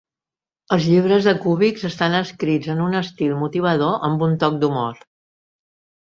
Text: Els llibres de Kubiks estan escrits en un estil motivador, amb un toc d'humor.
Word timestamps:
Els 0.75 0.85
llibres 0.93 1.27
de 1.29 1.33
Kubiks 1.43 1.85
estan 1.89 2.15
escrits 2.21 2.71
en 2.75 2.81
un 2.87 2.99
estil 3.01 3.37
motivador, 3.43 3.95
amb 4.09 4.27
un 4.31 4.35
toc 4.47 4.59
d'humor. 4.65 5.07